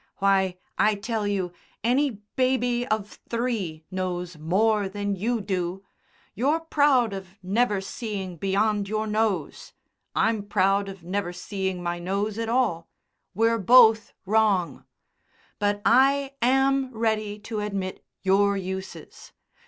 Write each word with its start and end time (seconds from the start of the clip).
Why, 0.17 0.57
I 0.79 0.95
tell 0.95 1.27
you, 1.27 1.51
any 1.83 2.23
baby 2.35 2.87
of 2.87 3.19
three 3.29 3.85
knows 3.91 4.35
more 4.35 4.89
than 4.89 5.15
you 5.15 5.41
do! 5.41 5.83
You're 6.33 6.61
proud 6.61 7.13
of 7.13 7.37
never 7.43 7.81
seeing 7.81 8.37
beyond 8.37 8.89
your 8.89 9.05
nose. 9.05 9.73
I'm 10.15 10.41
proud 10.47 10.89
of 10.89 11.03
never 11.03 11.31
seeing 11.31 11.83
my 11.83 11.99
nose 11.99 12.39
at 12.39 12.49
all: 12.49 12.89
we're 13.35 13.59
both 13.59 14.11
wrong. 14.25 14.85
But 15.59 15.83
I 15.85 16.33
am 16.41 16.91
ready 16.91 17.37
to 17.41 17.59
admit 17.59 18.03
your 18.23 18.57
uses. 18.57 19.33